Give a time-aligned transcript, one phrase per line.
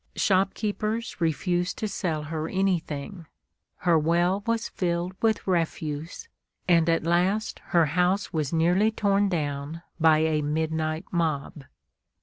[0.15, 3.27] Shopkeepers refused to sell her anything;
[3.85, 6.27] her well was filled with refuse,
[6.67, 11.65] and at last her house was nearly torn down by a midnight mob.